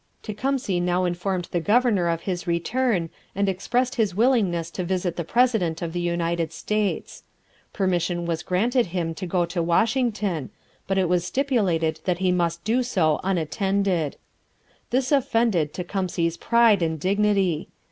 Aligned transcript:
Tecumseh 0.23 0.79
now 0.79 1.05
informed 1.05 1.47
the 1.51 1.59
governor 1.59 2.07
of 2.07 2.21
his 2.21 2.47
return 2.47 3.11
and 3.35 3.47
expressed 3.47 3.93
his 4.01 4.15
willingness 4.15 4.71
to 4.71 4.83
visit 4.83 5.15
the 5.15 5.23
president 5.23 5.83
of 5.83 5.93
the 5.93 6.01
United 6.01 6.51
States. 6.51 7.21
Permission 7.71 8.25
was 8.25 8.41
granted 8.41 8.87
him 8.87 9.13
to 9.13 9.27
go 9.27 9.45
to 9.45 9.61
Washington, 9.61 10.49
but 10.87 10.97
it 10.97 11.07
was 11.07 11.23
stipulated 11.27 11.99
that 12.05 12.17
he 12.17 12.31
must 12.31 12.63
do 12.63 12.81
so 12.81 13.19
unattended. 13.23 14.17
This 14.89 15.11
offended 15.11 15.71
Tecumseh's 15.71 16.35
pride 16.35 16.81
and 16.81 16.99
dignity. 16.99 17.67